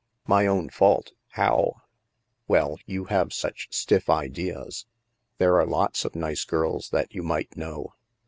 "My 0.35 0.47
own 0.47 0.69
fault? 0.69 1.11
How?"" 1.33 1.75
Well, 2.47 2.79
you 2.87 3.05
have 3.05 3.31
such 3.31 3.67
stiff 3.69 4.09
ideas. 4.09 4.87
There 5.37 5.57
are 5.59 5.65
lots 5.67 6.05
of 6.05 6.15
nice 6.15 6.43
girls 6.43 6.89
that 6.89 7.13
you 7.13 7.21
might 7.21 7.55
know." 7.55 7.93